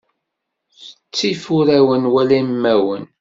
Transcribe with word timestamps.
Ttif 1.09 1.43
urawen 1.57 2.03
wala 2.13 2.35
imawen. 2.41 3.03